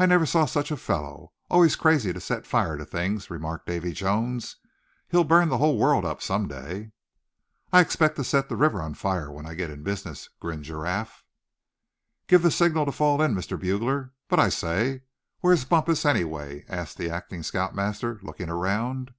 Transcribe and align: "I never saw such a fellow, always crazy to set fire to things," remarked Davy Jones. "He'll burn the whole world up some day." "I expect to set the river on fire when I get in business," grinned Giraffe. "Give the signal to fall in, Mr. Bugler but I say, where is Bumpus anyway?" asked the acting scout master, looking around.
"I 0.00 0.06
never 0.06 0.26
saw 0.26 0.46
such 0.46 0.72
a 0.72 0.76
fellow, 0.76 1.32
always 1.48 1.76
crazy 1.76 2.12
to 2.12 2.20
set 2.20 2.44
fire 2.44 2.76
to 2.76 2.84
things," 2.84 3.30
remarked 3.30 3.68
Davy 3.68 3.92
Jones. 3.92 4.56
"He'll 5.06 5.22
burn 5.22 5.48
the 5.48 5.58
whole 5.58 5.78
world 5.78 6.04
up 6.04 6.20
some 6.20 6.48
day." 6.48 6.90
"I 7.72 7.80
expect 7.80 8.16
to 8.16 8.24
set 8.24 8.48
the 8.48 8.56
river 8.56 8.82
on 8.82 8.94
fire 8.94 9.30
when 9.30 9.46
I 9.46 9.54
get 9.54 9.70
in 9.70 9.84
business," 9.84 10.28
grinned 10.40 10.64
Giraffe. 10.64 11.22
"Give 12.26 12.42
the 12.42 12.50
signal 12.50 12.84
to 12.86 12.90
fall 12.90 13.22
in, 13.22 13.32
Mr. 13.36 13.56
Bugler 13.56 14.12
but 14.26 14.40
I 14.40 14.48
say, 14.48 15.02
where 15.38 15.52
is 15.54 15.64
Bumpus 15.64 16.04
anyway?" 16.04 16.64
asked 16.68 16.98
the 16.98 17.08
acting 17.08 17.44
scout 17.44 17.76
master, 17.76 18.18
looking 18.24 18.48
around. 18.50 19.14